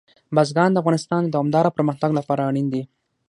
بزګان 0.35 0.69
د 0.71 0.77
افغانستان 0.81 1.21
د 1.23 1.31
دوامداره 1.33 1.75
پرمختګ 1.77 2.11
لپاره 2.19 2.45
اړین 2.49 2.67
دي. 2.73 2.83